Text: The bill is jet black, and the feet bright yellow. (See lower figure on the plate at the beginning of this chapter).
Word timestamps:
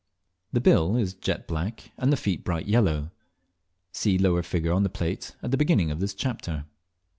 The 0.51 0.59
bill 0.61 0.95
is 0.95 1.13
jet 1.13 1.47
black, 1.47 1.91
and 1.95 2.11
the 2.11 2.17
feet 2.17 2.43
bright 2.43 2.65
yellow. 2.67 3.11
(See 3.91 4.17
lower 4.17 4.41
figure 4.41 4.73
on 4.73 4.81
the 4.81 4.89
plate 4.89 5.35
at 5.43 5.51
the 5.51 5.57
beginning 5.57 5.91
of 5.91 5.99
this 5.99 6.15
chapter). 6.15 6.65